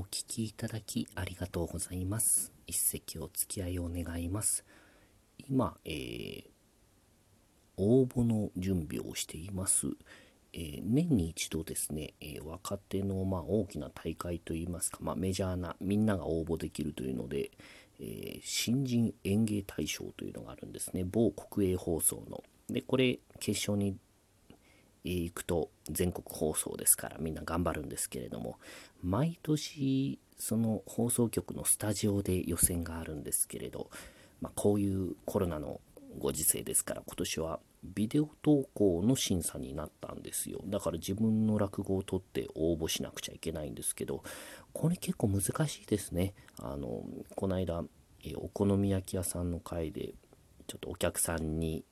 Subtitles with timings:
[0.00, 2.54] お聞きいただきありがとうございます。
[2.66, 4.64] 一席お付き合いを願います。
[5.46, 6.42] 今、えー、
[7.76, 9.88] 応募の準備をしています。
[10.54, 17.50] えー、年に一度ですね、えー、若手のまあ大きな大会といいますか、まあ、メジャーなみんなが応募できるというので、
[18.00, 21.04] え新人演芸大賞というのがあるんですね。
[21.04, 22.42] 某国営放送の。
[22.70, 23.98] で、これ決勝に
[25.04, 28.58] 行くと全国放送ですからみんな頑張るんですけれども
[29.02, 33.90] 毎年その放送局のスタジオで予選があるんですけれど、
[34.40, 35.80] まあ、こういうコロナの
[36.18, 40.60] ご時世ですから今年はビデオ投稿の審査になったんですよ。
[40.66, 44.22] だから自分の落語を取って応募しなくちゃいけないんですけど
[44.72, 46.34] これ結構難しいですね。
[46.58, 47.04] あの
[47.36, 47.84] この間
[48.24, 50.14] えお好み焼き屋さんの会で
[50.66, 51.84] ちょっとお客さんに、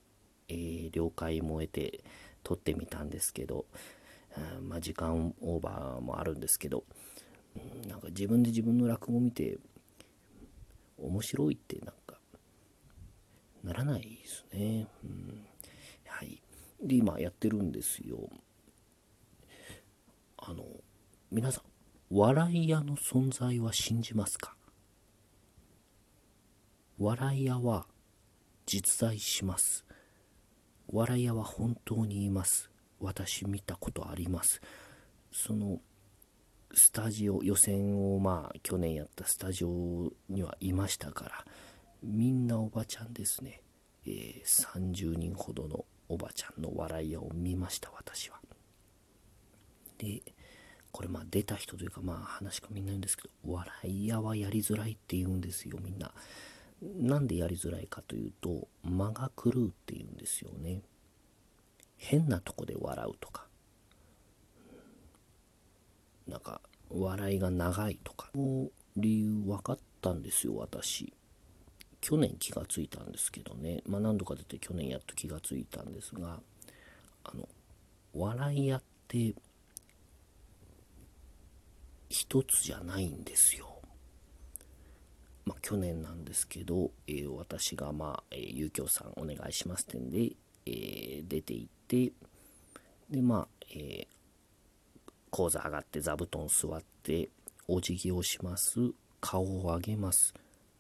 [0.49, 2.05] えー、了解も得て
[2.49, 3.67] 撮ってみたんですけど、
[4.59, 6.85] うん、まあ、時間オーバーもあるんですけど、
[7.55, 9.59] うん、なんか自分で自分の落語見て
[10.97, 12.19] 面白いってなんか
[13.63, 14.87] ならないですね。
[15.05, 15.47] うん、
[16.07, 16.41] はい。
[16.83, 18.31] で、今やってるんですよ。
[20.39, 20.65] あの、
[21.31, 21.65] 皆さん、
[22.11, 24.57] 笑い屋の存在は信じますか？
[26.99, 27.87] 笑い屋は
[28.65, 29.85] 実在します。
[30.91, 32.71] 笑い屋は本当にいます。
[33.01, 34.61] 私見たことあります。
[35.31, 35.81] その
[36.75, 41.45] スタジオ予選をまあ去年やったスタジオにはいましたから
[42.03, 43.63] みんなおばちゃんですね、
[44.07, 48.39] えー、30人ほどのおばちゃんの笑い屋を見ました私は
[49.99, 50.23] で
[50.93, 56.13] これまあ出た人というかまあ話かみんないんですけど笑い屋はやりづらいって言うんですよみんな
[56.83, 60.83] なんでやりづらいかというと間が狂うっていうんですよね。
[61.97, 63.47] 変なとこで笑うとか。
[66.27, 68.31] なんか笑いが長いとか。
[68.35, 71.13] の理由分かったんですよ私。
[72.01, 73.83] 去年気がついたんですけどね。
[73.87, 76.41] まあ何度か出て去年やっと気がついたんですが
[77.25, 77.49] あの
[78.15, 79.35] 笑い屋って
[82.09, 83.68] 一つじゃないんですよ。
[85.49, 90.33] まあ、去年なんですけど、えー、私が、まあ、えー、ゆうきょうさんお願いしますってんで、
[90.67, 92.13] えー、出て行って、
[93.09, 94.07] で、まあ、えー、
[95.31, 97.31] 講座上がって座布団座って、
[97.67, 98.79] お辞儀をします。
[99.23, 100.35] 顔を上げます。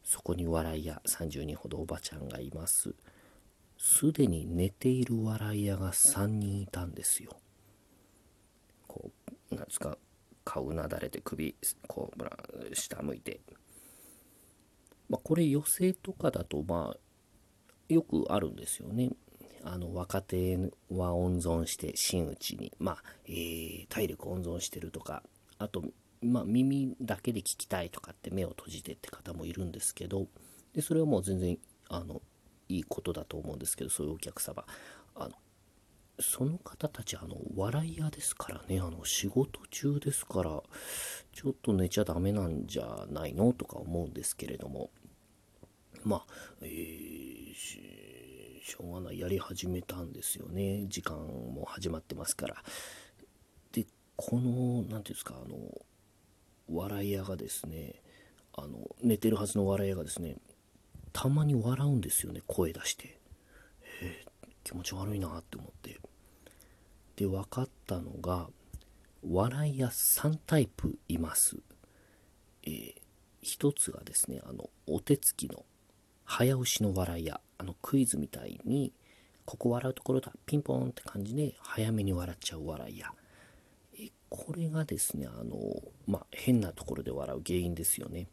[0.05, 2.95] そこに笑い屋30人ほどおばちゃんがいます。
[3.79, 7.31] すでに寝ている笑い屋が3人いたんですよ。
[8.87, 9.11] こ
[9.50, 9.97] う、なんですか、
[10.45, 11.55] 顔うなだれて首、
[11.87, 13.41] こう、下向いて、
[15.08, 19.10] まあ、これ予選とかだとまあよくあるんですよね。
[19.64, 20.56] あの若手
[20.91, 25.22] は温存して真打ちに、まあえー、体力温存してるとか。
[25.58, 25.82] あと、
[26.22, 30.26] まあ、耳だけで聞きたいとかって目を閉じてって方もいるんですけど。
[30.74, 31.58] でそれはもう全然
[31.88, 32.22] あの
[32.69, 34.64] いいことだと思うんですけどそういうお客様。
[35.16, 35.34] あの
[36.20, 38.78] その方たちあの笑い屋ですからね。
[38.78, 40.62] あの仕事中ですから
[41.32, 43.52] ちょっと寝ちゃダメなんじゃないの？
[43.52, 44.90] とか思うんですけれども。
[46.04, 46.26] まあ、
[46.62, 47.54] えー、
[48.69, 50.86] しょうがないやり始めたんですよね。
[50.88, 52.56] 時間も始まってますから。
[53.72, 53.86] で
[54.16, 55.56] この何ていうんですかあの
[56.70, 57.94] 笑い屋がですね
[58.54, 60.37] あの寝てるはずの笑い屋がですね
[61.12, 63.19] たまに笑うんですよね声出して。
[64.03, 65.98] えー、気持ち悪いなって思って。
[67.16, 68.48] で分かったのが
[69.28, 71.56] 笑い屋3タイプいます。
[72.64, 72.94] えー、
[73.42, 75.64] 一つがですねあのお手つきの
[76.28, 78.93] 早押しの笑いやあのクイズみたいに
[79.47, 80.31] ここ笑うところだ。
[80.44, 83.06] ピンポンって感じで早めに笑っちゃう笑いや
[84.28, 85.56] これがですねあの
[86.06, 88.28] まあ、変なところで笑う原因ですよね。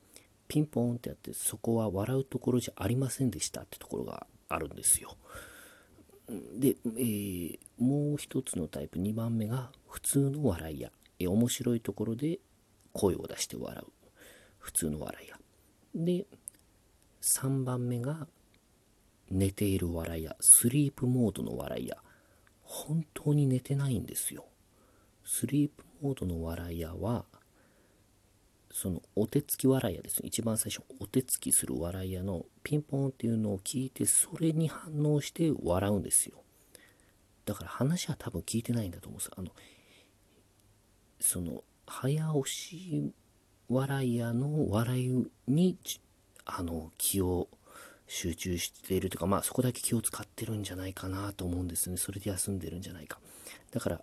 [0.49, 5.15] ピンポンってやってそこは笑うところじゃありませんでしたってところがあるんですよ。
[6.27, 12.39] で、えー、もう一つのタイプ2番目が普通の笑いや、え面白いところで
[12.91, 13.89] 声を出して笑う。
[14.59, 15.37] 普通の笑いや
[15.95, 16.25] で
[17.25, 18.27] 3番目が
[19.31, 21.97] 寝ている笑いやスリープモードの笑いや
[22.61, 24.45] 本当に寝てないんですよ。
[25.23, 27.25] スリープモードの笑いやは
[28.71, 30.27] そのお手つき笑いやですね。
[30.27, 36.43] 一番最初お手つきする笑いやのピンポンっていうのを聞いてそれに反応して笑うんですよ。
[37.45, 39.31] だから話は多分聞いてないんだと思うんです。
[39.35, 39.49] あの
[41.19, 43.11] その早押し
[43.67, 45.77] 笑いやの笑いに
[46.45, 47.47] あの、気を
[48.07, 51.97] 集中しているというか、まあそこだけ気を使ってるんじゃないかなと思うんですね。
[51.97, 53.19] それで休んでるんじゃないか。
[53.71, 54.01] だから、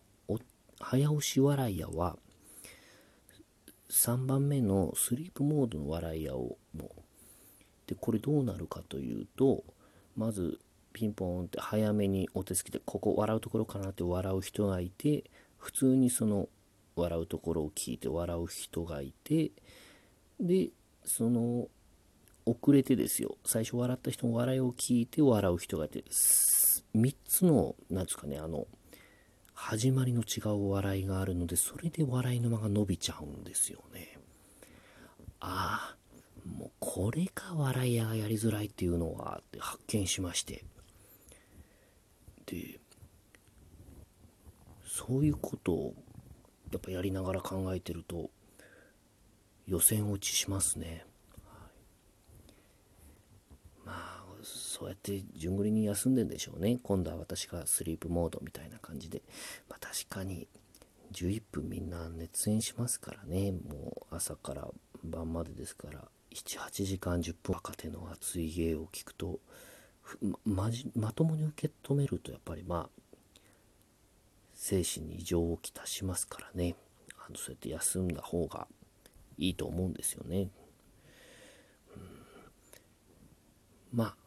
[0.80, 2.16] 早押し笑い屋は、
[3.92, 7.02] 3番目のスリープモードの笑い屋をもう
[7.86, 9.64] でこれどうなるかというと
[10.16, 10.58] まず
[10.94, 15.24] ピンポーンって早めにお手つきでここ笑うところかなって笑う人がいて
[15.58, 16.48] 普通にその
[16.96, 19.50] 笑うところを聞いて笑う人がいて
[20.40, 20.70] で
[21.04, 21.68] その
[22.46, 23.36] 遅れてですよ。
[23.44, 28.66] 最初笑った人の笑いを聞いて笑う人がいて3つの何ですかねあの
[29.54, 34.18] 始まりの違う笑いがあるのでそれで笑いの間が伸びちゃうんですよね。
[35.40, 35.96] ああ
[36.48, 40.64] もうこれか笑い屋がやりづらいっていうのはって発見しまして。
[42.46, 42.80] で
[44.84, 45.94] そういうことを
[46.70, 48.30] やっぱやりながら考えてると
[49.66, 51.06] 予選落ちしますね、
[51.46, 51.52] は
[53.84, 54.24] い、まあ
[54.82, 56.76] そうやって順繰りに休んでんでしょうね。
[56.82, 59.22] 今度は私がスリープモードみたいな感じで、
[59.70, 60.48] まあ、確かに
[61.12, 63.52] 11分みんな熱演しますからね。
[63.52, 64.68] もう朝から
[65.04, 66.08] 晩までですから。
[66.34, 69.38] 78時間10分若手の熱い芸を聞くと
[70.44, 73.00] ままともに受け止めるとやっぱりまあ
[74.54, 76.74] 精神に異常をきたしますからね。
[77.24, 78.66] あのそうやって休んだ方が
[79.38, 80.48] いいと思うんですよね、
[83.92, 84.21] まあ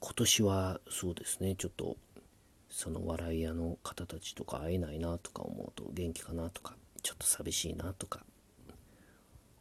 [0.00, 1.96] 今年はそうですねちょっと
[2.68, 8.24] その笑い屋の方たちとか会えないなとか思うと元気かなとかちょっと寂しいなとか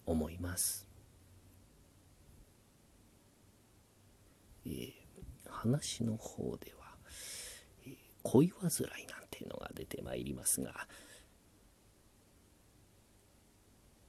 [0.06, 0.88] 思います。
[4.66, 4.94] えー、
[5.50, 6.96] 話の方では、
[7.86, 8.70] えー、恋煩
[9.04, 10.88] いなんていうのが出てまいりますが、